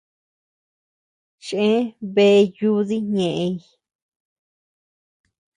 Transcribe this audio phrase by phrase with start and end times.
[1.45, 1.79] Cheʼe
[2.13, 3.55] bea yudii ñëʼeñ.